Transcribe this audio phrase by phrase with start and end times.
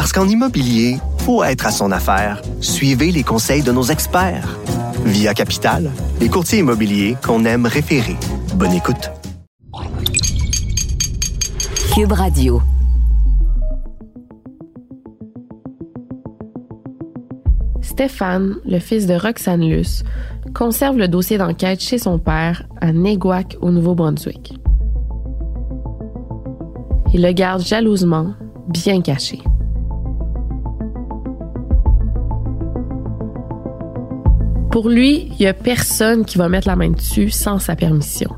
[0.00, 2.40] Parce qu'en immobilier, faut être à son affaire.
[2.62, 4.58] Suivez les conseils de nos experts.
[5.04, 5.90] Via Capital,
[6.22, 8.16] les courtiers immobiliers qu'on aime référer.
[8.54, 9.10] Bonne écoute.
[11.94, 12.62] Cube Radio.
[17.82, 20.02] Stéphane, le fils de Roxane Luce,
[20.54, 24.54] conserve le dossier d'enquête chez son père à Neguac, au Nouveau-Brunswick.
[27.12, 28.32] Il le garde jalousement,
[28.66, 29.42] bien caché.
[34.70, 38.30] Pour lui, il n'y a personne qui va mettre la main dessus sans sa permission.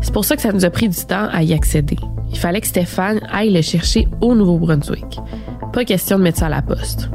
[0.00, 1.96] C'est pour ça que ça nous a pris du temps à y accéder.
[2.30, 5.20] Il fallait que Stéphane aille le chercher au Nouveau-Brunswick.
[5.72, 7.10] Pas question de mettre ça à la poste.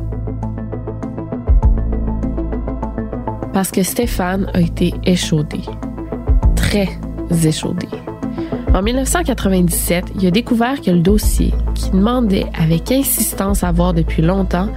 [3.52, 5.60] Parce que Stéphane a été échaudé.
[6.56, 6.88] Très
[7.44, 7.88] échaudé.
[8.74, 14.22] En 1997, il a découvert que le dossier, qu'il demandait avec insistance à voir depuis
[14.22, 14.70] longtemps,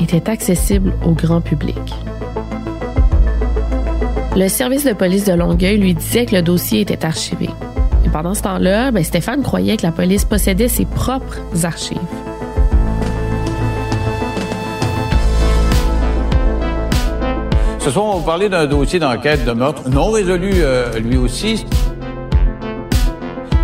[0.00, 1.78] était accessible au grand public.
[4.38, 7.48] Le service de police de Longueuil lui disait que le dossier était archivé.
[8.04, 11.96] Et pendant ce temps-là, ben, Stéphane croyait que la police possédait ses propres archives.
[17.78, 21.64] Ce soir, on va parler d'un dossier d'enquête de meurtre non résolu euh, lui aussi.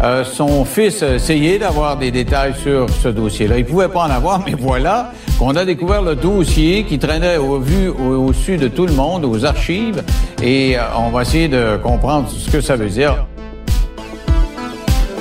[0.03, 3.59] Euh, son fils essayait d'avoir des détails sur ce dossier-là.
[3.59, 7.59] Il pouvait pas en avoir, mais voilà qu'on a découvert le dossier qui traînait au
[7.59, 10.03] vu au-dessus de tout le monde, aux archives,
[10.43, 13.27] et euh, on va essayer de comprendre ce que ça veut dire.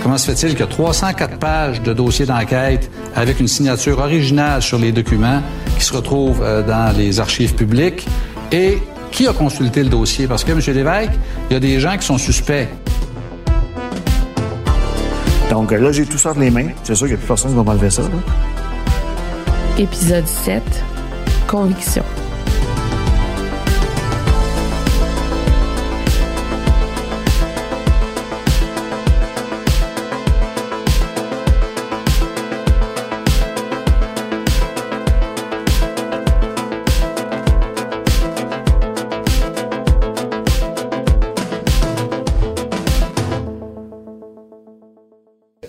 [0.02, 4.92] Comment se fait-il que 304 pages de dossier d'enquête avec une signature originale sur les
[4.92, 5.42] documents
[5.78, 8.08] qui se retrouvent euh, dans les archives publiques?
[8.52, 8.80] Et
[9.12, 10.26] qui a consulté le dossier?
[10.28, 10.60] Parce que, M.
[10.60, 11.12] Lévesque,
[11.50, 12.68] il y a des gens qui sont suspects.
[15.50, 16.70] Donc là, j'ai tout ça entre les mains.
[16.84, 18.02] C'est sûr qu'il n'y a plus personne qui va m'enlever ça.
[18.02, 18.10] là.
[19.78, 20.64] Épisode 7.
[21.48, 22.04] Conviction.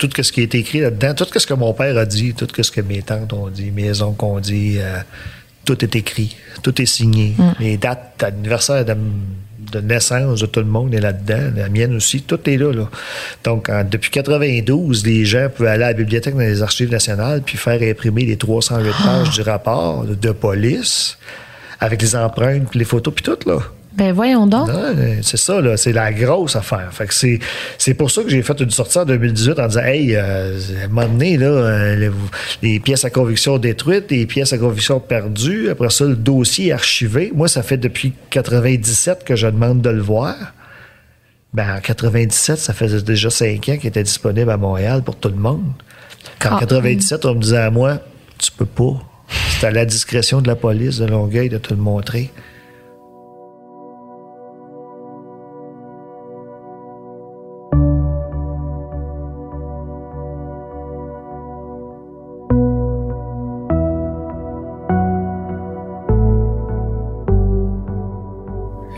[0.08, 2.70] Tout ce qui été écrit là-dedans, tout ce que mon père a dit, tout ce
[2.70, 4.98] que mes tantes ont dit, mes oncles ont dit, euh,
[5.64, 7.34] tout est écrit, tout est signé.
[7.60, 8.94] Les dates d'anniversaire de,
[9.72, 12.72] de naissance de tout le monde est là-dedans, la mienne aussi, tout est là.
[12.72, 12.90] là.
[13.44, 17.42] Donc, en- depuis 92, les gens pouvaient aller à la bibliothèque dans les archives nationales
[17.42, 21.16] puis faire imprimer les 308 pages du rapport de, de police
[21.80, 23.58] avec les empreintes, puis les photos, puis tout, là.
[23.94, 24.68] Ben voyons donc.
[24.68, 25.76] Ouais, c'est ça, là.
[25.76, 26.88] C'est la grosse affaire.
[26.92, 27.38] Fait que c'est,
[27.76, 30.84] c'est pour ça que j'ai fait une sortie en 2018 en disant, hey, euh, à
[30.84, 32.10] un moment donné, là, euh, les,
[32.62, 35.68] les pièces à conviction détruites, les pièces à conviction perdues.
[35.68, 37.32] Après ça, le dossier est archivé.
[37.34, 40.36] Moi, ça fait depuis 97 que je demande de le voir.
[41.52, 45.28] Ben, en 97, ça faisait déjà cinq ans qu'il était disponible à Montréal pour tout
[45.28, 45.64] le monde.
[46.40, 46.60] Qu'en Ah.
[46.60, 47.98] 97, on me disait à moi,
[48.38, 48.94] tu peux pas.
[49.60, 52.30] C'est à la discrétion de la police de Longueuil de te le montrer.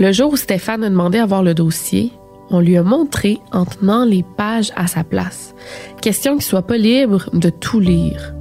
[0.00, 2.12] Le jour où Stéphane a demandé à voir le dossier,
[2.50, 5.54] on lui a montré en tenant les pages à sa place.
[6.00, 8.34] Question qu'il soit pas libre de tout lire.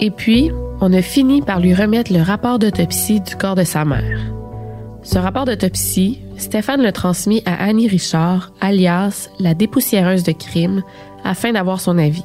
[0.00, 0.50] Et puis,
[0.80, 4.20] on a fini par lui remettre le rapport d'autopsie du corps de sa mère.
[5.02, 10.82] Ce rapport d'autopsie, Stéphane le transmis à Annie Richard, alias la dépoussiéreuse de crime,
[11.24, 12.24] afin d'avoir son avis.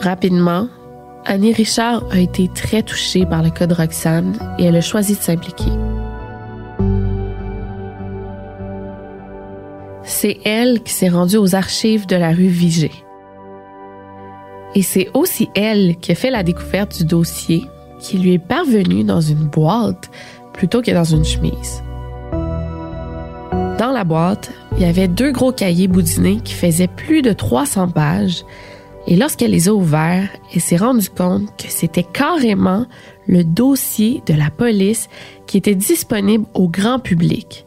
[0.00, 0.68] Rapidement,
[1.26, 5.14] Annie Richard a été très touchée par le cas de Roxane et elle a choisi
[5.14, 5.70] de s'impliquer.
[10.02, 12.90] C'est elle qui s'est rendue aux archives de la rue Vigée.
[14.74, 17.66] Et c'est aussi elle qui a fait la découverte du dossier
[17.98, 20.10] qui lui est parvenu dans une boîte
[20.54, 21.82] plutôt que dans une chemise.
[23.78, 27.88] Dans la boîte, il y avait deux gros cahiers boudinés qui faisaient plus de 300
[27.88, 28.44] pages.
[29.06, 32.86] Et lorsqu'elle les a ouverts, elle s'est rendue compte que c'était carrément
[33.26, 35.08] le dossier de la police
[35.46, 37.64] qui était disponible au grand public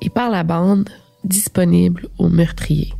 [0.00, 0.88] et par la bande
[1.24, 2.92] disponible aux meurtriers.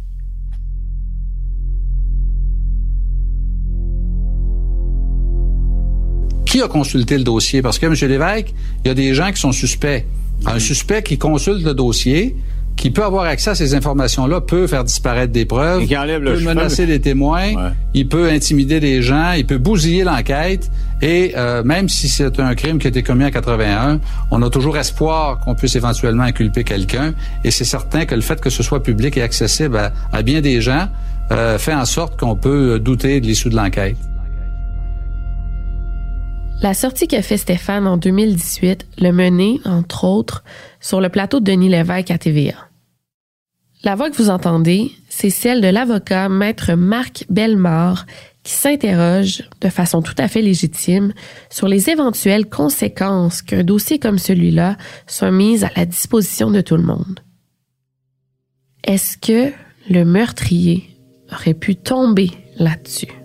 [6.46, 7.60] Qui a consulté le dossier?
[7.60, 7.92] Parce que, M.
[8.08, 8.54] Lévesque,
[8.84, 10.06] il y a des gens qui sont suspects.
[10.46, 12.36] Un suspect qui consulte le dossier,
[12.78, 15.86] qui peut avoir accès à ces informations-là, peut faire disparaître des preuves, le
[16.24, 16.44] peut cheveu.
[16.46, 17.70] menacer des témoins, Ouais.
[17.92, 20.70] il peut intimider des gens, il peut bousiller l'enquête.
[21.02, 24.48] Et euh, même si c'est un crime qui a été commis en 81, on a
[24.50, 27.14] toujours espoir qu'on puisse éventuellement inculper quelqu'un.
[27.44, 30.40] Et c'est certain que le fait que ce soit public et accessible à, à bien
[30.40, 30.88] des gens
[31.32, 33.96] euh, fait en sorte qu'on peut douter de l'issue de l'enquête.
[36.62, 40.42] La sortie qu'a fait Stéphane en 2018 le menait, entre autres,
[40.80, 42.54] sur le plateau de Denis Lévesque à TVA.
[43.84, 48.06] La voix que vous entendez, c'est celle de l'avocat maître Marc Bellemare
[48.42, 51.12] qui s'interroge de façon tout à fait légitime
[51.50, 54.76] sur les éventuelles conséquences qu'un dossier comme celui-là
[55.06, 57.20] soit mis à la disposition de tout le monde.
[58.84, 59.52] Est-ce que
[59.90, 60.88] le meurtrier
[61.30, 63.17] aurait pu tomber là-dessus?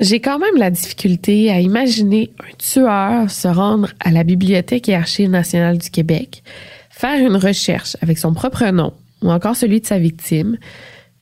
[0.00, 4.94] J'ai quand même la difficulté à imaginer un tueur se rendre à la Bibliothèque et
[4.94, 6.42] Archives nationales du Québec,
[6.90, 8.92] faire une recherche avec son propre nom
[9.22, 10.58] ou encore celui de sa victime,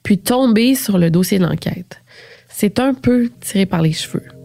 [0.03, 2.01] puis tomber sur le dossier de l'enquête.
[2.49, 4.42] C'est un peu tiré par les cheveux.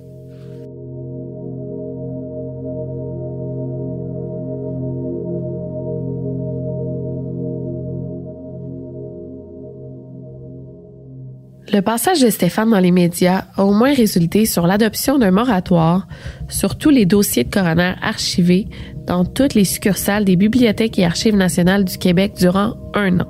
[11.74, 16.08] Le passage de Stéphane dans les médias a au moins résulté sur l'adoption d'un moratoire
[16.48, 18.68] sur tous les dossiers de coroner archivés
[19.06, 23.28] dans toutes les succursales des bibliothèques et archives nationales du Québec durant un an.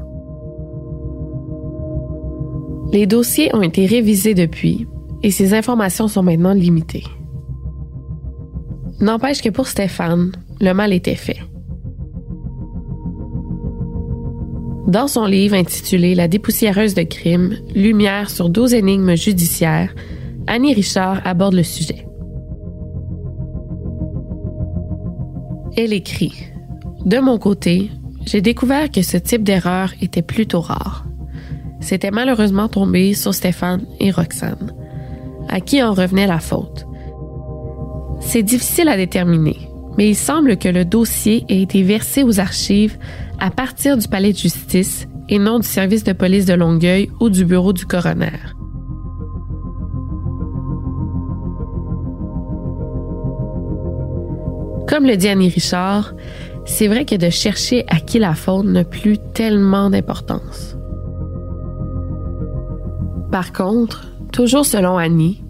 [2.91, 4.87] Les dossiers ont été révisés depuis
[5.23, 7.05] et ces informations sont maintenant limitées.
[8.99, 10.31] N'empêche que pour Stéphane,
[10.61, 11.39] le mal était fait.
[14.87, 19.93] Dans son livre intitulé La dépoussiéreuse de crimes, Lumière sur 12 énigmes judiciaires,
[20.47, 22.07] Annie Richard aborde le sujet.
[25.75, 26.31] Elle écrit
[27.05, 27.91] De mon côté,
[28.25, 31.05] j'ai découvert que ce type d'erreur était plutôt rare.
[31.81, 34.73] C'était malheureusement tombé sur Stéphane et Roxane,
[35.49, 36.87] à qui en revenait la faute.
[38.21, 42.97] C'est difficile à déterminer, mais il semble que le dossier ait été versé aux archives
[43.39, 47.29] à partir du palais de justice et non du service de police de Longueuil ou
[47.29, 48.31] du bureau du coroner.
[54.87, 56.13] Comme le dit Annie Richard,
[56.65, 60.77] c'est vrai que de chercher à qui la faute n'a plus tellement d'importance.
[63.31, 65.43] Par contre, toujours selon Annie,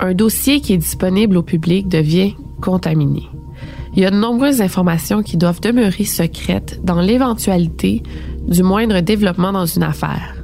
[0.00, 3.22] un dossier qui est disponible au public devient contaminé.
[3.94, 8.02] Il y a de nombreuses informations qui doivent demeurer secrètes dans l'éventualité
[8.46, 10.36] du moindre développement dans une affaire.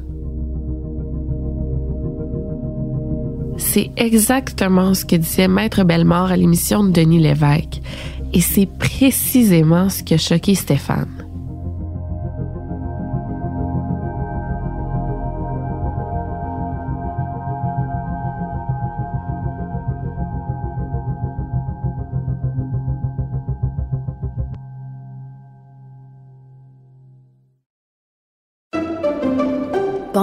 [3.57, 7.81] C'est exactement ce que disait Maître Bellemare à l'émission de Denis Lévesque,
[8.33, 11.16] et c'est précisément ce qui a choqué Stéphane.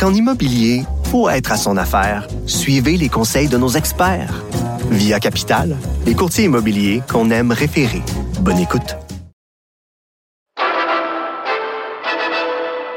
[0.00, 4.42] Qu'en immobilier, pour être à son affaire, suivez les conseils de nos experts.
[4.90, 5.76] Via Capital,
[6.06, 8.00] les courtiers immobiliers qu'on aime référer.
[8.40, 8.96] Bonne écoute.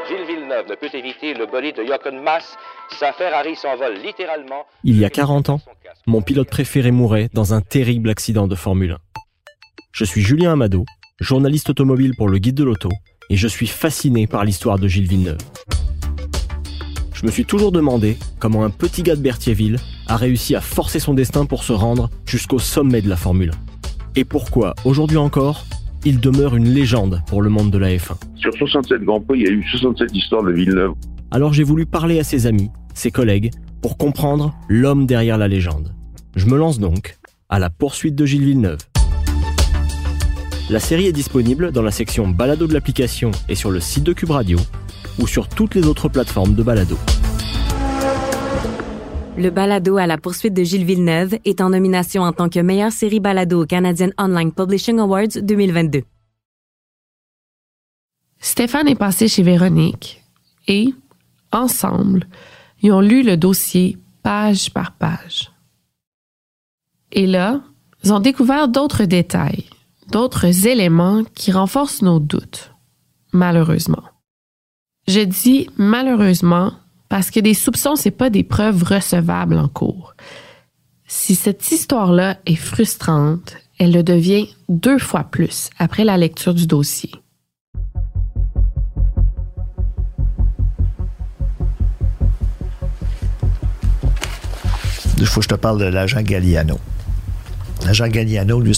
[0.07, 2.55] Gilles Villeneuve ne peut éviter le bolide de Jochen Mass.
[2.97, 4.63] Sa Ferrari s'envole littéralement.
[4.85, 5.59] Il y a 40 ans,
[6.07, 8.97] mon pilote préféré mourait dans un terrible accident de Formule 1.
[9.91, 10.85] Je suis Julien Amado,
[11.19, 12.89] journaliste automobile pour le Guide de l'Auto,
[13.29, 15.39] et je suis fasciné par l'histoire de Gilles Villeneuve.
[17.23, 19.77] Je me suis toujours demandé comment un petit gars de Berthierville
[20.07, 23.53] a réussi à forcer son destin pour se rendre jusqu'au sommet de la Formule 1.
[24.17, 25.65] Et pourquoi, aujourd'hui encore,
[26.03, 28.17] il demeure une légende pour le monde de la F1.
[28.35, 30.91] Sur 67 Grands Prix, il y a eu 67 histoires de Villeneuve.
[31.31, 33.51] Alors j'ai voulu parler à ses amis, ses collègues,
[33.81, 35.95] pour comprendre l'homme derrière la légende.
[36.35, 38.79] Je me lance donc à la poursuite de Gilles Villeneuve.
[40.69, 44.11] La série est disponible dans la section balado de l'application et sur le site de
[44.11, 44.59] Cube Radio
[45.19, 46.97] ou sur toutes les autres plateformes de balado.
[49.35, 52.91] Le balado à la poursuite de Gilles Villeneuve est en nomination en tant que meilleure
[52.91, 56.03] série balado au Canadian Online Publishing Awards 2022.
[58.39, 60.21] Stéphane est passé chez Véronique
[60.67, 60.93] et,
[61.51, 62.27] ensemble,
[62.81, 65.51] ils ont lu le dossier page par page.
[67.11, 67.61] Et là,
[68.03, 69.65] ils ont découvert d'autres détails,
[70.11, 72.71] d'autres éléments qui renforcent nos doutes,
[73.31, 74.12] malheureusement.
[75.07, 76.73] Je dis malheureusement
[77.09, 80.15] parce que des soupçons, c'est pas des preuves recevables en cours.
[81.05, 86.65] Si cette histoire-là est frustrante, elle le devient deux fois plus après la lecture du
[86.65, 87.11] dossier.
[95.17, 96.79] Il faut que je te parle de l'agent Galliano.
[97.85, 98.73] L'agent Galliano, lui,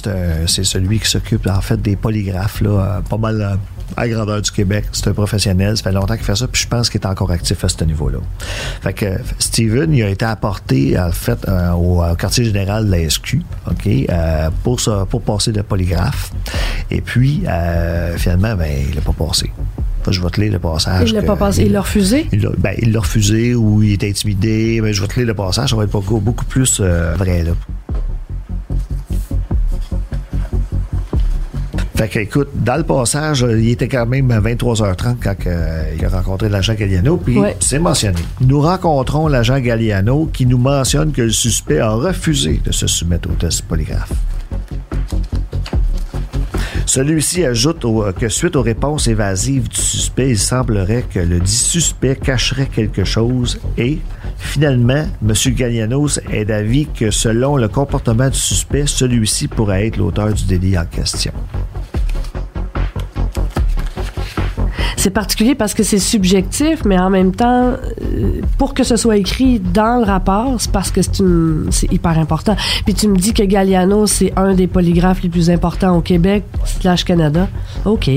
[0.48, 3.60] c'est celui qui s'occupe en fait des polygraphes, là, euh, pas mal
[3.98, 4.86] euh, à grandeur du Québec.
[4.92, 7.32] C'est un professionnel, ça fait longtemps qu'il fait ça, puis je pense qu'il est encore
[7.32, 8.20] actif à ce niveau-là.
[8.82, 12.86] Fait que euh, Steven, il a été apporté en fait euh, au, au quartier général
[12.86, 16.32] de la SQ, OK, euh, pour, ça- pour passer le polygraphe.
[16.92, 19.52] Et puis, euh, finalement, ben, il l'a pas passé.
[20.08, 21.10] Je vais te lire le passage.
[21.10, 21.64] Il l'a pas passé.
[21.64, 22.28] Il l'a refusé?
[22.32, 24.80] il l'a ben, il l'a refusé ou il était intimidé.
[24.84, 27.44] Mais je vais te lire le passage, ça va être beaucoup, beaucoup plus euh, vrai.
[27.44, 27.54] Là.
[31.96, 35.84] Fait que, écoute, dans le passage, euh, il était quand même à 23h30 quand euh,
[35.98, 37.56] il a rencontré l'agent Galliano, puis Ouais.
[37.62, 38.20] c'est mentionné.
[38.42, 43.30] Nous rencontrons l'agent Galliano qui nous mentionne que le suspect a refusé de se soumettre
[43.30, 44.12] au test polygraphe.
[46.86, 51.52] Celui-ci ajoute au- que suite aux réponses évasives du suspect, il semblerait que le dit
[51.56, 54.00] suspect cacherait quelque chose et,
[54.38, 55.34] finalement, M.
[55.56, 60.78] Gallianos est d'avis que selon le comportement du suspect, celui-ci pourrait être l'auteur du délit
[60.78, 61.32] en question.
[65.06, 69.18] C'est particulier parce que c'est subjectif, mais en même temps, euh, pour que ce soit
[69.18, 72.56] écrit dans le rapport, c'est parce que c'est hyper important.
[72.86, 76.44] Puis tu me dis que Galliano, c'est un des polygraphes les plus importants au Québec,
[76.64, 77.48] slash Canada.
[77.86, 78.10] OK.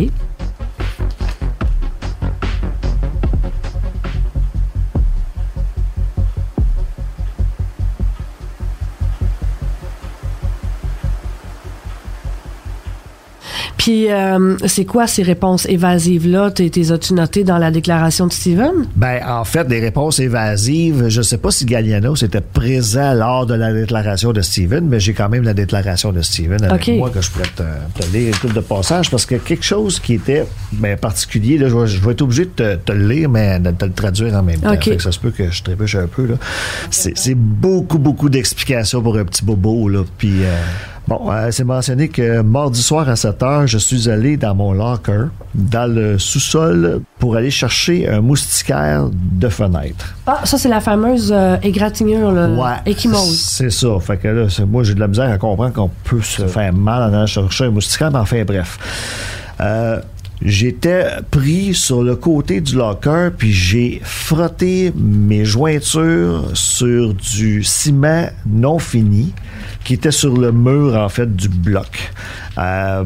[13.88, 16.50] Puis, euh, c'est quoi ces réponses évasives-là?
[16.50, 18.86] T'es- as-tu notées dans la déclaration de Steven?
[18.96, 23.46] Ben, en fait, des réponses évasives, je ne sais pas si Galliano était présent lors
[23.46, 27.08] de la déclaration de Steven, mais j'ai quand même la déclaration de Steven avec moi
[27.08, 27.62] que je pourrais te,
[27.98, 31.74] te lire tout de passage parce que quelque chose qui était ben, particulier, là, je,
[31.78, 34.34] vais, je vais être obligé de te, te le lire, mais de te le traduire
[34.34, 34.74] en même temps.
[34.74, 34.84] OK.
[34.84, 36.26] Fait que ça se peut que je trébuche un peu.
[36.26, 36.34] là.
[36.90, 39.88] C'est c'est beaucoup, beaucoup d'explications pour un petit bobo.
[39.88, 40.02] Là.
[40.18, 40.54] Puis, euh,
[41.08, 44.72] bon, euh, c'est mentionné que mardi soir à 7 heures, je suis allé dans mon
[44.72, 50.14] locker, dans le sous-sol, pour aller chercher un moustiquaire de fenêtre.
[50.26, 52.48] Ah, ça, c'est la fameuse euh, égratignure, là.
[52.48, 52.94] Ouais.
[53.24, 53.88] C'est ça.
[54.00, 57.02] Fait que là, moi, j'ai de la misère à comprendre qu'on peut se faire mal
[57.02, 58.78] en allant chercher un moustiquaire, mais enfin, bref.
[59.60, 60.00] Euh,
[60.40, 68.28] J'étais pris sur le côté du locker, puis j'ai frotté mes jointures sur du ciment
[68.46, 69.34] non fini
[69.82, 72.12] qui était sur le mur, en fait, du bloc,
[72.58, 73.04] euh,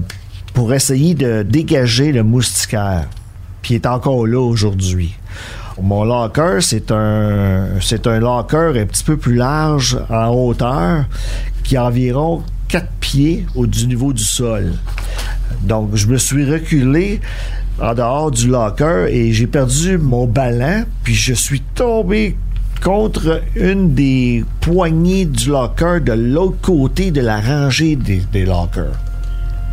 [0.52, 3.08] pour essayer de dégager le moustiquaire.
[3.70, 5.14] Il est encore là aujourd'hui.
[5.80, 11.06] Mon locker, c'est un, c'est un locker un petit peu plus large en hauteur,
[11.64, 14.72] qui a environ 4 pieds au du niveau du sol.
[15.64, 17.20] Donc, je me suis reculé
[17.78, 22.34] en dehors du locker et j'ai perdu mon ballon, puis je suis tombé
[22.82, 29.11] contre une des poignées du locker de l'autre côté de la rangée des lockers.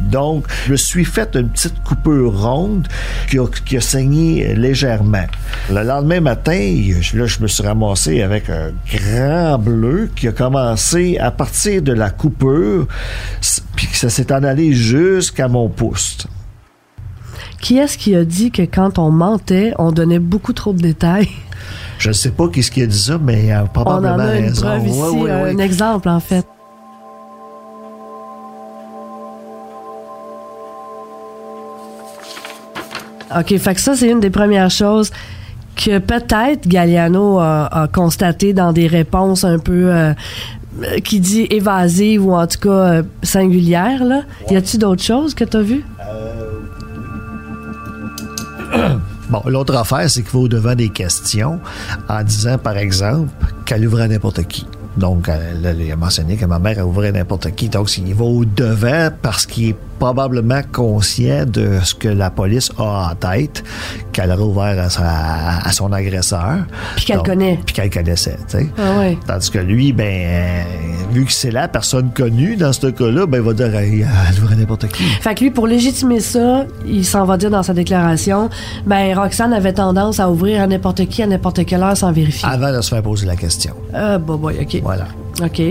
[0.02, 2.88] Donc, je me suis fait une petite coupure ronde
[3.30, 5.26] qui a, qui a saigné légèrement.
[5.70, 6.52] Le lendemain matin,
[7.14, 11.94] là, je me suis ramassé avec un grand bleu qui a commencé à partir de
[11.94, 12.88] la coupure,
[13.76, 16.18] puis ça s'est en allé jusqu'à mon pouce.
[17.62, 21.28] Qui est-ce qui a dit que quand on mentait, on donnait beaucoup trop de détails?
[21.98, 24.16] Je ne sais pas qui ce qui a dit ça, mais il a On probablement
[24.16, 24.62] en a une raison.
[24.62, 25.52] preuve ici, Ouais, ouais, ouais.
[25.56, 26.46] un exemple, en fait.
[33.38, 35.12] OK, fait que ça, c'est une des premières choses
[35.76, 40.14] que peut-être Galliano a, a constaté dans des réponses un peu euh,
[41.04, 44.04] qui dit évasives ou en tout cas euh, singulières.
[44.04, 44.24] Là.
[44.50, 45.86] Y a-t-il d'autres choses que tu as vues?
[49.30, 51.60] Bon, l'autre affaire, c'est qu'il va au-devant des questions
[52.10, 53.30] en disant, par exemple,
[53.64, 54.66] qu'elle ouvrait à n'importe qui.
[54.98, 57.70] Donc, elle, a mentionné que ma mère ouvert n'importe qui.
[57.70, 63.12] Donc, il va au-devant parce qu'il est probablement conscient de ce que la police a
[63.12, 63.64] en tête,
[64.12, 66.60] qu'elle aurait ouvert à, sa- à son agresseur.
[66.96, 67.60] Puis qu'elle connaît.
[67.66, 68.70] Puis qu'elle connaissait, tu sais.
[68.78, 69.18] Ah ouais.
[69.28, 70.64] Tandis que lui, ben, euh,
[71.12, 74.40] vu que c'est la personne connue dans ce cas-là, ben, il va dire, Hey, elle
[74.44, 75.04] ouvrait à n'importe qui.
[75.04, 78.50] Fait que lui, pour légitimer ça, il s'en va dire dans sa déclaration,
[78.86, 82.48] ben Roxane avait tendance à ouvrir à n'importe qui, à n'importe quelle heure sans vérifier.
[82.50, 83.74] Avant de se faire poser la question.
[83.94, 84.80] Ah, bah, bah, OK.
[84.82, 85.06] Voilà.
[85.44, 85.62] OK.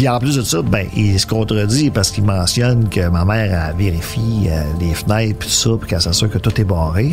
[0.00, 3.74] Puis en plus de ça, ben, il se contredit parce qu'il mentionne que ma mère
[3.76, 7.12] vérifie euh, les fenêtres puis tout ça, puis qu'elle s'assure que tout est barré.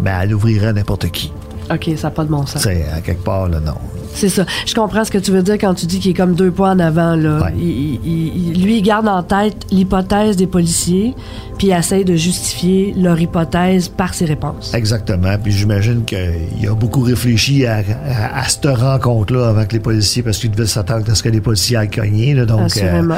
[0.00, 1.30] Ben, elle ouvrirait n'importe qui.
[1.70, 2.62] OK, ça n'a pas de bon sens.
[2.62, 3.74] C'est à quelque part, là, non.
[4.14, 4.44] C'est ça.
[4.66, 6.72] Je comprends ce que tu veux dire quand tu dis qu'il est comme deux points
[6.72, 7.16] en avant.
[7.16, 7.48] Là.
[7.56, 11.14] Il- il- il- lui, il garde en tête l'hypothèse des policiers,
[11.58, 14.72] puis il essaye de justifier leur hypothèse par ses réponses.
[14.74, 15.34] Exactement.
[15.42, 20.38] Puis j'imagine qu'il a beaucoup réfléchi à, à- à cette rencontre-là que les policiers, parce
[20.38, 22.34] qu'il devait s'attendre à ce que les policiers aillent cogner.
[22.34, 23.16] Là, donc, euh, Assurément.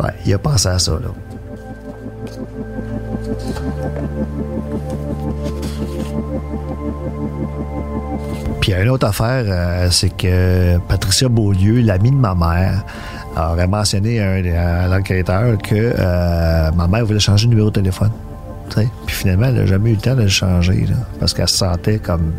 [0.00, 0.92] ouais, il a pensé à ça.
[0.92, 1.08] Là.
[8.82, 12.84] Une autre affaire, euh, c'est que Patricia Beaulieu, l'amie de ma mère,
[13.36, 18.10] aurait mentionné à, à l'enquêteur que euh, ma mère voulait changer de numéro de téléphone.
[18.68, 21.58] Puis finalement, elle n'a jamais eu le temps de le changer, là, parce qu'elle se
[21.58, 22.32] sentait comme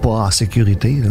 [0.00, 1.00] pas en sécurité.
[1.04, 1.10] Là.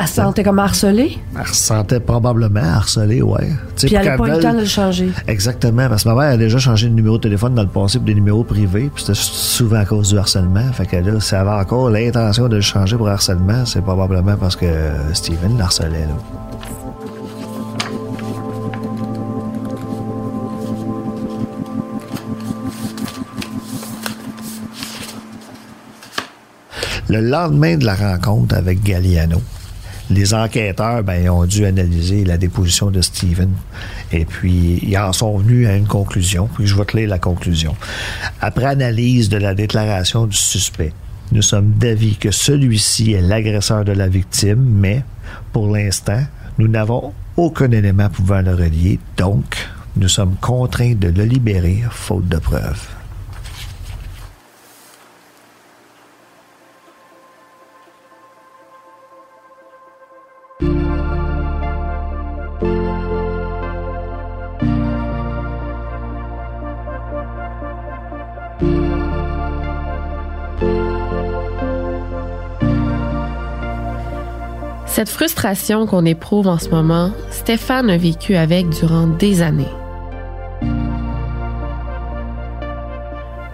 [0.00, 3.48] Elle se sentait comme harcelée, Elle se sentait probablement harcelée, ouais.
[3.76, 5.10] Tu sais, puis elle n'a pour pas eu le temps de le changer.
[5.26, 7.98] Exactement, parce que ma mère a déjà changé de numéro de téléphone dans le passé
[7.98, 10.72] pour des numéros privés, puis c'était souvent à cause du harcèlement.
[10.72, 14.36] Fait que là, si elle avait encore l'intention de le changer pour harcèlement, c'est probablement
[14.36, 14.66] parce que
[15.12, 16.49] Steven l'harcelait, là.
[27.10, 29.42] Le lendemain de la rencontre avec Galliano,
[30.10, 33.50] les enquêteurs ben, ont dû analyser la déposition de Steven
[34.12, 36.48] et puis ils en sont venus à une conclusion.
[36.54, 37.74] Puis je vais te lire la conclusion.
[38.40, 40.92] Après analyse de la déclaration du suspect,
[41.32, 45.02] nous sommes d'avis que celui-ci est l'agresseur de la victime, mais
[45.52, 46.22] pour l'instant,
[46.58, 49.56] nous n'avons aucun élément pouvant le relier, donc
[49.96, 52.99] nous sommes contraints de le libérer faute de preuves.
[75.00, 79.64] Cette frustration qu'on éprouve en ce moment, Stéphane a vécu avec durant des années.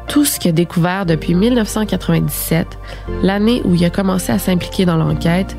[0.09, 2.67] Tout ce qu'il a découvert depuis 1997,
[3.23, 5.57] l'année où il a commencé à s'impliquer dans l'enquête,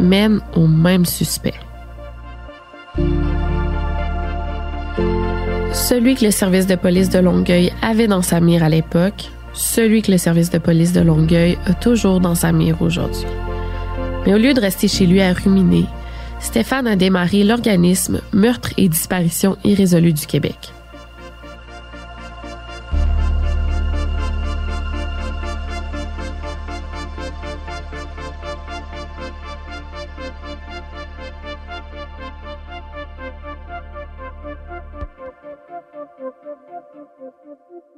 [0.00, 1.60] mène au même suspect.
[5.74, 10.00] Celui que le service de police de Longueuil avait dans sa mire à l'époque, celui
[10.00, 13.26] que le service de police de Longueuil a toujours dans sa mire aujourd'hui.
[14.26, 15.84] Mais au lieu de rester chez lui à ruminer,
[16.40, 20.72] Stéphane a démarré l'organisme Meurtre et disparition irrésolue du Québec.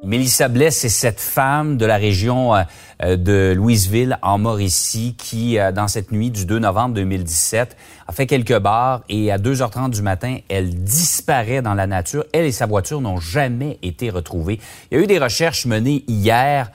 [0.09, 2.63] Mélissa Blais, c'est cette femme de la région euh,
[3.03, 8.13] euh, de Louisville, en Mauricie, qui, euh, dans cette nuit du 2 novembre 2017, a
[8.13, 12.25] fait quelques bars et à 2h30 du matin, elle disparaît dans la nature.
[12.33, 14.61] Elle et sa voiture n'ont jamais été retrouvées.
[14.91, 16.71] Il y a eu des recherches menées hier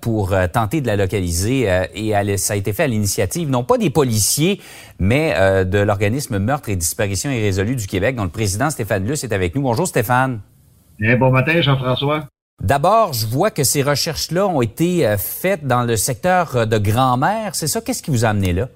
[0.00, 3.90] pour tenter de la localiser et ça a été fait à l'initiative, non pas des
[3.90, 4.60] policiers,
[4.98, 9.32] mais de l'organisme Meurtre et disparition irrésolue du Québec, dont le président Stéphane Luce est
[9.32, 9.62] avec nous.
[9.62, 10.40] Bonjour Stéphane.
[10.98, 12.26] Bien, bon matin, Jean-François.
[12.62, 16.78] D'abord, je vois que ces recherches-là ont été euh, faites dans le secteur euh, de
[16.78, 17.56] grand-mère.
[17.56, 17.80] C'est ça?
[17.80, 18.68] Qu'est-ce qui vous a amené là?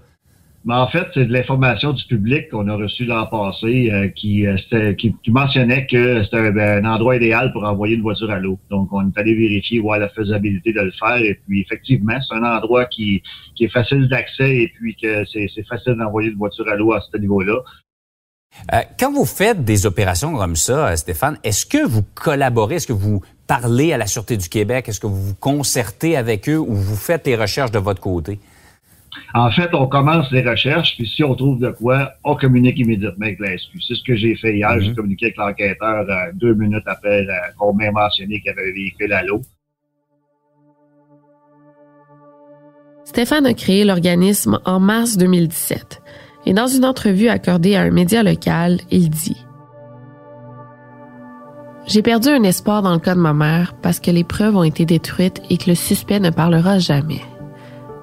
[0.64, 4.44] Mais en fait, c'est de l'information du public qu'on a reçue l'an passé euh, qui,
[4.44, 8.02] euh, c'était- qui, qui mentionnait que c'était un, ben, un endroit idéal pour envoyer une
[8.02, 8.58] voiture à l'eau.
[8.70, 11.18] Donc, on est allé vérifier, voir la faisabilité de le faire.
[11.18, 13.22] Et puis, effectivement, c'est un endroit qui,
[13.54, 17.00] qui est facile d'accès et puis que c'est facile d'envoyer une voiture à l'eau à
[17.00, 17.60] ce niveau-là.
[18.72, 22.92] Euh, quand vous faites des opérations comme ça, Stéphane, est-ce que vous collaborez, est-ce que
[22.92, 26.74] vous parlez à la Sûreté du Québec, est-ce que vous vous concertez avec eux ou
[26.74, 28.38] vous faites les recherches de votre côté?
[29.34, 33.26] En fait, on commence les recherches, puis si on trouve de quoi, on communique immédiatement
[33.26, 33.80] avec la SQ.
[33.86, 34.80] C'est ce que j'ai fait hier.
[34.80, 39.12] J'ai communiqué avec l'enquêteur euh, deux minutes après euh, qu'on m'ait mentionné qu'il avait véhicule
[39.12, 39.40] à l'eau.
[43.04, 46.02] Stéphane a créé l'organisme en mars 2017
[46.44, 49.45] et dans une entrevue accordée à un média local, il dit
[51.86, 54.64] J'ai perdu un espoir dans le cas de ma mère parce que les preuves ont
[54.64, 57.20] été détruites et que le suspect ne parlera jamais.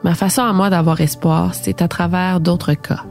[0.04, 3.04] Ma façon à moi d'avoir espoir, c'est à travers d'autres cas.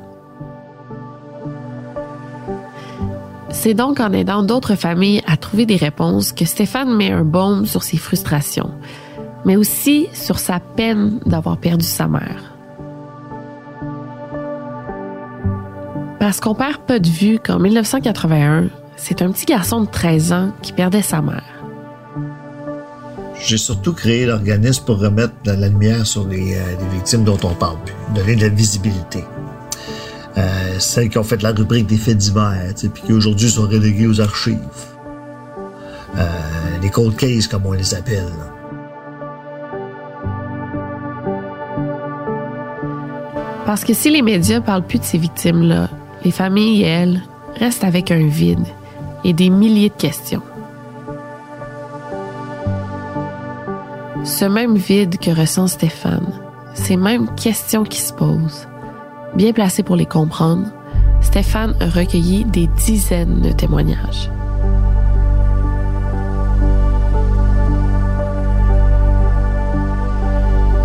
[3.50, 7.66] C'est donc en aidant d'autres familles à trouver des réponses que Stéphane met un baume
[7.66, 8.70] sur ses frustrations,
[9.44, 12.54] mais aussi sur sa peine d'avoir perdu sa mère.
[16.18, 18.70] Parce qu'on perd pas de vue qu'en 1981,
[19.02, 21.42] c'est un petit garçon de 13 ans qui perdait sa mère.
[23.44, 27.38] J'ai surtout créé l'organisme pour remettre de la lumière sur les, euh, les victimes dont
[27.42, 29.24] on parle plus, donner de la visibilité.
[30.38, 34.06] Euh, celles qui ont fait la rubrique des faits divers, puis qui aujourd'hui sont reléguées
[34.06, 34.56] aux archives.
[36.16, 36.28] Euh,
[36.80, 38.30] les cold cases, comme on les appelle.
[43.66, 45.90] Parce que si les médias parlent plus de ces victimes-là,
[46.24, 47.20] les familles, elles,
[47.58, 48.64] restent avec un vide
[49.24, 50.42] et des milliers de questions.
[54.24, 56.32] Ce même vide que ressent Stéphane,
[56.74, 58.68] ces mêmes questions qui se posent,
[59.34, 60.66] bien placé pour les comprendre,
[61.20, 64.30] Stéphane a recueilli des dizaines de témoignages.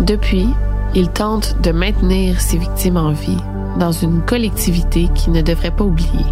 [0.02, 0.48] Depuis,
[0.94, 3.42] il tente de maintenir ses victimes en vie
[3.78, 6.24] dans une collectivité qui ne devrait pas oublier.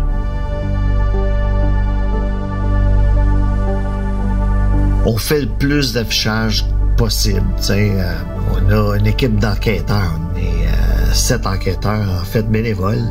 [5.08, 6.64] On fait le plus d'affichage
[6.96, 7.46] possible.
[7.70, 8.14] Euh,
[8.50, 10.18] on a une équipe d'enquêteurs.
[10.36, 13.04] Est euh, sept enquêteurs, en fait, bénévoles,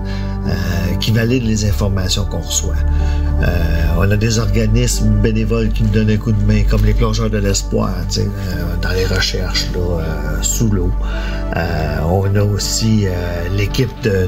[0.46, 2.76] euh, qui valident les informations qu'on reçoit.
[3.42, 3.48] Euh,
[3.98, 7.30] on a des organismes bénévoles qui nous donnent un coup de main, comme les plongeurs
[7.30, 8.24] de l'espoir, euh,
[8.82, 10.92] dans les recherches euh, sous l'eau.
[12.08, 13.08] On a aussi
[13.56, 14.28] l'équipe de,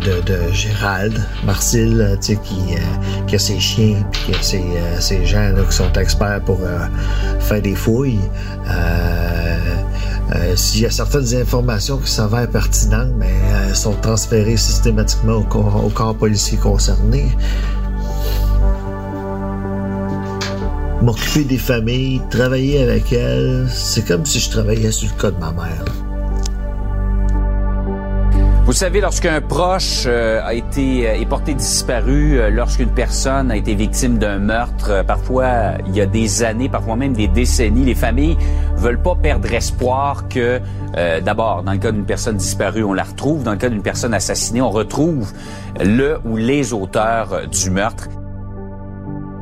[0.52, 2.40] Gérald Marcil, tu sais,
[3.28, 6.60] qui, a ses chiens, puis qui a ses, gens qui sont experts pour
[7.40, 8.20] faire des fouilles.
[10.56, 13.34] S'il y a certaines informations qui s'avèrent pertinentes, mais
[13.68, 17.28] elles sont transférées systématiquement au corps policier concerné.
[21.02, 25.40] M'occuper des familles, travailler avec elles, c'est comme si je travaillais sur le cas de
[25.40, 25.86] ma mère.
[28.68, 33.56] Vous savez, lorsqu'un proche euh, a été euh, est porté disparu, euh, lorsqu'une personne a
[33.56, 37.96] été victime d'un meurtre, parfois il y a des années, parfois même des décennies, les
[37.96, 38.38] familles
[38.76, 40.60] veulent pas perdre espoir que,
[41.24, 43.44] d'abord, dans le cas d'une personne disparue, on la retrouve.
[43.44, 45.32] Dans le cas d'une personne assassinée, on retrouve
[45.80, 48.10] le ou les auteurs du meurtre.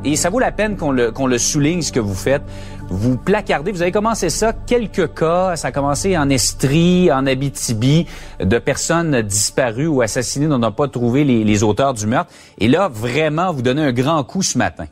[0.06, 2.42] Et ça vaut la peine qu'on le, souligne, ce que vous faites.
[2.88, 8.06] Vous placardez, vous avez commencé ça, quelques cas, ça a commencé en Estrie, en Abitibi,
[8.38, 12.30] de personnes disparues ou assassinées dont on n'a pas trouvé les, les auteurs du meurtre.
[12.58, 14.84] Et là, vraiment, vous donnez un grand coup ce matin.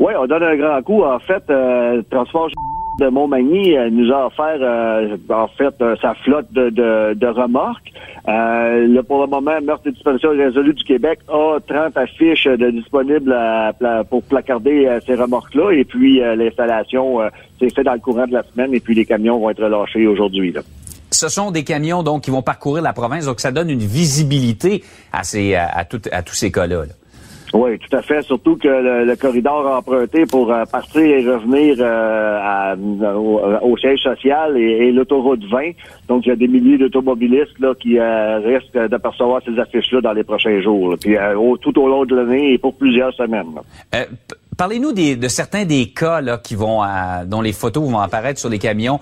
[0.00, 1.04] Oui, on donne un grand coup.
[1.04, 2.48] En fait, euh, Transport
[3.00, 7.26] de Montmagny euh, nous a offert, euh, en fait, euh, sa flotte de, de, de
[7.26, 7.90] remorques.
[8.28, 12.70] Euh, là, pour le moment, Meurtre et disparition résolue du Québec a 30 affiches de
[12.70, 13.34] disponibles
[13.78, 15.70] pla- pour placarder euh, ces remorques-là.
[15.72, 17.28] Et puis, euh, l'installation, euh,
[17.58, 18.74] c'est fait dans le courant de la semaine.
[18.74, 20.54] Et puis, les camions vont être relâchés aujourd'hui.
[21.10, 24.82] Ce sont des camions donc qui vont parcourir la province, donc ça donne une visibilité
[25.12, 26.84] à ces à, à tout- à tous ces cas-là.
[26.86, 26.92] là.
[27.52, 28.22] Oui, tout à fait.
[28.22, 32.74] Surtout que le, le corridor emprunté pour euh, partir et revenir euh, à-
[33.14, 35.72] au, au siège social et, l'autoroute 20.
[36.08, 40.12] Donc, il y a des milliers d'automobilistes là qui euh, risquent d'apercevoir ces affiches-là dans
[40.14, 40.90] les prochains jours.
[40.92, 40.96] là.
[40.98, 43.52] Puis euh, au- tout au long de l'année et pour plusieurs semaines.
[43.94, 44.04] Euh,
[44.56, 48.48] Parlez-nous de certains des cas là, qui vont à- dont les photos vont apparaître sur
[48.50, 49.00] les camions.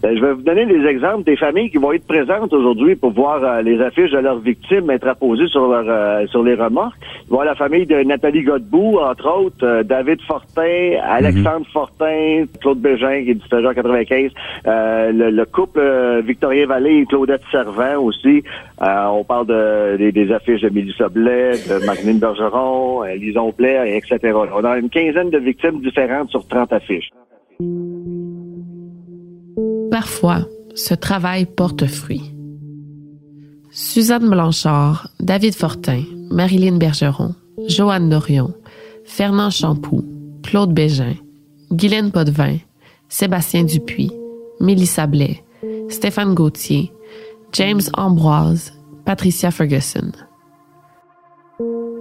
[0.00, 3.10] Ben, je vais vous donner des exemples des familles qui vont être présentes aujourd'hui pour
[3.10, 6.96] voir euh, les affiches de leurs victimes être apposées sur leur, euh, sur les remorques.
[7.26, 13.24] Avoir la famille de Nathalie Godbout, entre autres, euh, David Fortin, Alexandre Fortin, Claude Bégin,
[13.24, 14.30] qui est disparu en 95,
[14.68, 15.80] euh, le, le couple
[16.24, 18.44] Victorien Vallée et Claudette Servant aussi.
[18.80, 23.96] Euh, on parle de, des, des affiches de Mélissa Blais, de Marine Bergeron, Lison Blais,
[23.98, 24.32] etc.
[24.54, 27.10] On a une quinzaine de victimes différentes sur 30 affiches.
[30.00, 32.32] Parfois, ce travail porte fruit.
[33.72, 37.34] Suzanne Blanchard, David Fortin, Marilyn Bergeron,
[37.66, 38.54] Joanne Dorion,
[39.04, 40.04] Fernand Champoux,
[40.44, 41.14] Claude Bégin,
[41.72, 42.58] Guylaine Potvin,
[43.08, 44.12] Sébastien Dupuis,
[44.60, 45.42] Mélissa Blais,
[45.88, 46.92] Stéphane Gauthier,
[47.52, 50.12] James Ambroise, Patricia Ferguson.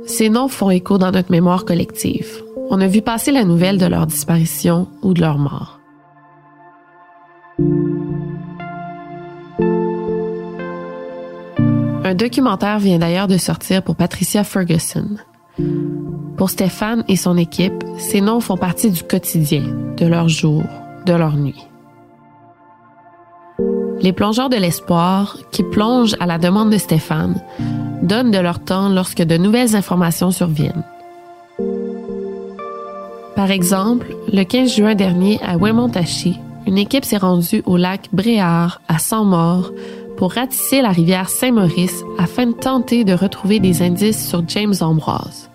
[0.06, 2.44] Ces noms font écho dans notre mémoire collective.
[2.70, 5.77] On a vu passer la nouvelle de leur disparition ou de leur mort.
[12.08, 15.18] Un documentaire vient d'ailleurs de sortir pour Patricia Ferguson.
[16.38, 19.64] Pour Stéphane et son équipe, ces noms font partie du quotidien,
[19.98, 20.64] de leur jour,
[21.06, 21.68] de leur nuit.
[24.00, 27.42] Les plongeurs de l'espoir, qui plongent à la demande de Stéphane,
[28.04, 30.86] donnent de leur temps lorsque de nouvelles informations surviennent.
[33.36, 38.80] Par exemple, le 15 juin dernier à Wemontachi, une équipe s'est rendue au lac Bréard,
[38.88, 39.72] à 100 morts,
[40.18, 45.50] pour ratisser la rivière Saint-Maurice afin de tenter de retrouver des indices sur James Ambroise.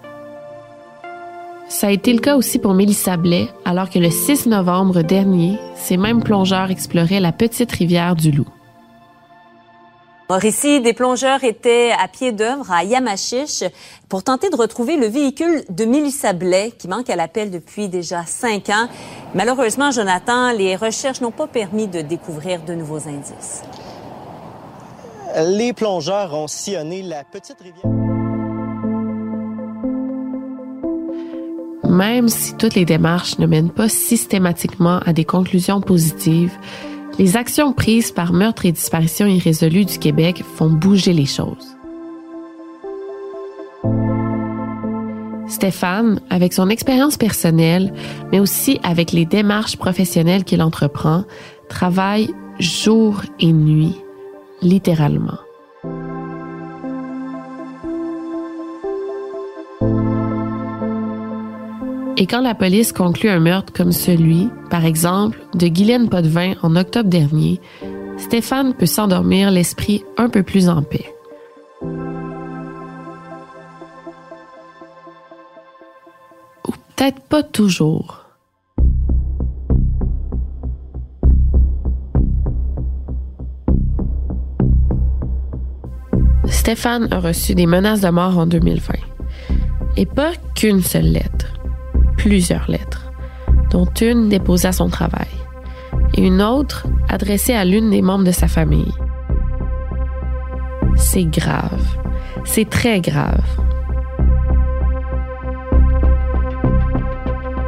[1.68, 5.58] Ça a été le cas aussi pour Mélissa Blais, alors que le 6 novembre dernier,
[5.74, 8.46] ces mêmes plongeurs exploraient la petite rivière du Loup.
[10.42, 13.64] Ici, des plongeurs étaient à pied d'œuvre à Yamachiche
[14.08, 18.24] pour tenter de retrouver le véhicule de Mélissa Blais qui manque à l'appel depuis déjà
[18.24, 18.88] cinq ans.
[19.34, 23.62] Malheureusement, Jonathan, les recherches n'ont pas permis de découvrir de nouveaux indices.
[25.40, 27.86] Les plongeurs ont sillonné la petite rivière.
[31.88, 36.52] Même si toutes les démarches ne mènent pas systématiquement à des conclusions positives,
[37.18, 41.76] les actions prises par Meurtre et Disparition irrésolue du Québec font bouger les choses.
[45.48, 47.92] Stéphane, avec son expérience personnelle,
[48.32, 51.24] mais aussi avec les démarches professionnelles qu'il entreprend,
[51.68, 53.94] travaille jour et nuit,
[54.62, 55.38] littéralement.
[62.16, 66.76] Et quand la police conclut un meurtre comme celui, par exemple, de Guylaine Potvin en
[66.76, 67.60] octobre dernier,
[68.16, 71.12] Stéphane peut s'endormir l'esprit un peu plus en paix.
[76.68, 78.21] Ou peut-être pas toujours.
[86.62, 88.94] Stéphane a reçu des menaces de mort en 2020.
[89.96, 91.52] Et pas qu'une seule lettre,
[92.16, 93.10] plusieurs lettres,
[93.72, 95.26] dont une déposée à son travail
[96.14, 98.92] et une autre adressée à l'une des membres de sa famille.
[100.94, 101.82] C'est grave.
[102.44, 103.42] C'est très grave.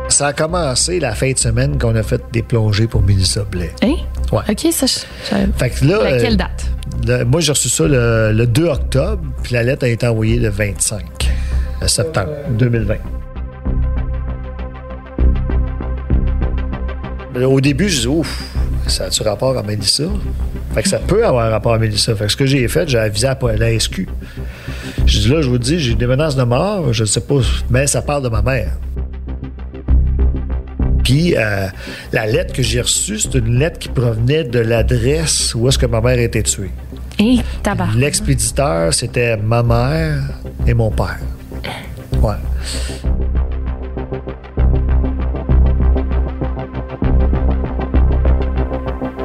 [0.09, 3.74] Ça a commencé la fin de semaine qu'on a fait des plongées pour Mélissa Blais.
[3.83, 3.96] Hein?
[4.30, 4.42] Ouais.
[4.48, 5.35] OK, ça, je...
[5.59, 6.73] Fait que là, Laquelle euh, date?
[7.07, 10.38] Le- moi, j'ai reçu ça le, le 2 octobre, puis la lettre a été envoyée
[10.38, 11.03] le 25
[11.87, 12.95] septembre 2020.
[17.37, 18.43] Mais Au début, je disais, ouf,
[18.87, 20.05] ça a-tu rapport à Mélissa?
[20.75, 22.14] Fait que ça peut avoir rapport à Mélissa.
[22.14, 24.09] Fait que ce que j'ai fait, j'ai avisé à la SQ.
[25.07, 27.37] Je dis là, je vous dis, j'ai des menaces de mort, je ne sais pas,
[27.71, 28.71] mais ça parle de ma mère.
[31.03, 31.67] Puis euh,
[32.12, 35.85] la lettre que j'ai reçue, c'est une lettre qui provenait de l'adresse où est-ce que
[35.87, 36.71] ma mère a été tuée.
[37.18, 37.38] Et.
[37.96, 40.22] L'expéditeur, c'était ma mère
[40.66, 41.18] et mon père.
[42.20, 42.35] Ouais.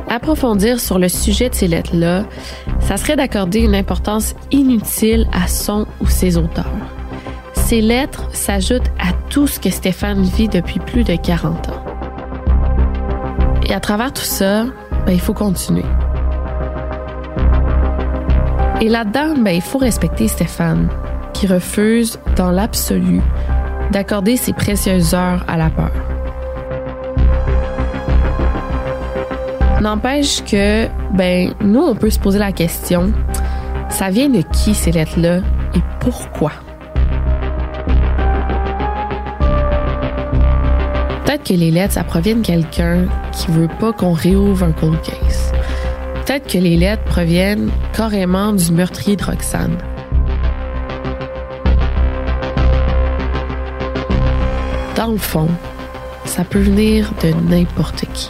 [0.10, 2.26] Approfondir sur le sujet de ces lettres-là,
[2.80, 6.66] ça serait d'accorder une importance inutile à son ou ses auteurs.
[7.54, 11.86] Ces lettres s'ajoutent à tout ce que Stéphane vit depuis plus de 40 ans.
[13.68, 14.66] Et à travers tout ça,
[15.06, 15.86] ben, il faut continuer.
[18.82, 20.88] Et là-dedans, ben, il faut respecter Stéphane,
[21.34, 23.20] qui refuse, dans l'absolu,
[23.92, 25.92] d'accorder ses précieuses heures à la peur.
[29.82, 33.12] N'empêche que, ben, nous, on peut se poser la question,
[33.90, 35.40] ça vient de qui ces lettres-là
[35.76, 36.52] et pourquoi?
[41.26, 45.00] Peut-être que les lettres, ça provient de quelqu'un qui veut pas qu'on réouvre un cold
[45.02, 45.29] case.
[46.30, 49.76] Peut-être que les lettres proviennent carrément du meurtrier de Roxane.
[54.96, 55.50] Dans le fond,
[56.26, 58.30] ça peut venir de n'importe qui.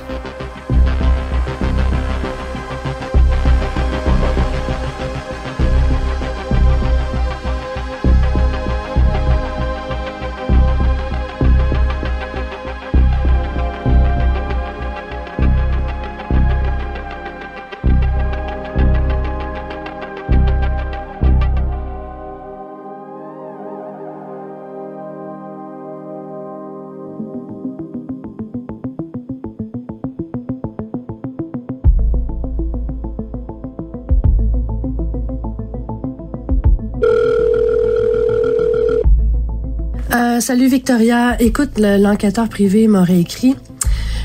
[40.49, 41.39] Salut Victoria.
[41.39, 43.55] Écoute, le- l'enquêteur privé m'a réécrit.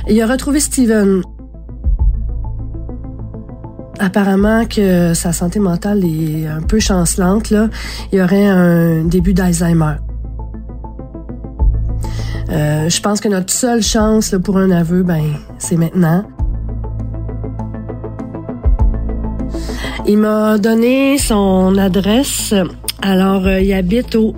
[0.08, 1.20] Il a retrouvé Steven.
[3.98, 7.52] Apparemment que sa santé mentale est un peu chancelante.
[8.10, 9.96] Il aurait un début d'Alzheimer.
[12.48, 15.24] Euh, je pense que notre seule chance pour un aveu, ben,
[15.58, 16.24] c'est maintenant.
[20.06, 22.54] Il m'a donné son adresse.
[23.02, 24.34] Alors, euh, il habite au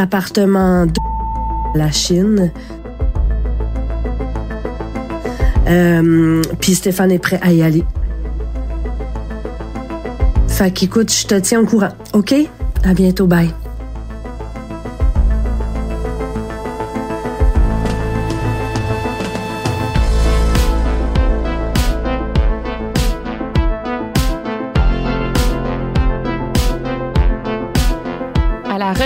[0.00, 0.92] appartement de
[1.74, 2.50] la Chine.
[5.68, 7.84] Euh, Puis Stéphane est prêt à y aller.
[10.48, 12.34] Fait qu'écoute, je te tiens au courant, OK?
[12.84, 13.50] À bientôt, bye.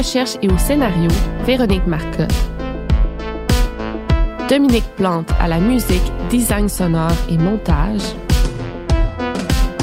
[0.04, 1.10] Recherche et au scénario,
[1.46, 2.34] Véronique Marcotte.
[4.50, 8.02] Dominique Plante à la musique, design sonore et montage.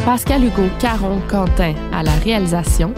[0.06, 2.94] Pascal Hugo Caron Quentin à la réalisation.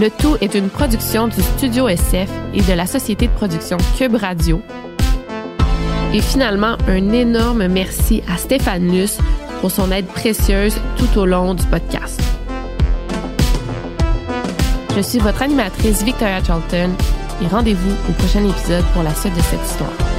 [0.00, 4.16] Le tout est une production du Studio SF et de la société de production Cube
[4.16, 4.60] Radio.
[6.12, 9.18] Et finalement, un énorme merci à Stéphane Luce
[9.60, 12.23] pour son aide précieuse tout au long du podcast.
[14.96, 16.90] Je suis votre animatrice Victoria Charlton
[17.42, 20.13] et rendez-vous au prochain épisode pour la suite de cette histoire.